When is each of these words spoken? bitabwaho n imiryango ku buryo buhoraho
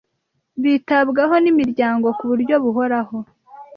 bitabwaho 0.63 1.35
n 1.43 1.45
imiryango 1.51 2.07
ku 2.17 2.23
buryo 2.29 2.55
buhoraho 2.63 3.17